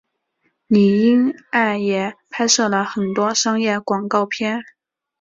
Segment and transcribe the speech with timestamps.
[0.65, 4.63] 李英爱也拍摄了很多商业广告片。